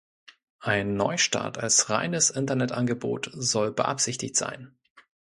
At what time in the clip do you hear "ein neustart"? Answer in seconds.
0.61-1.59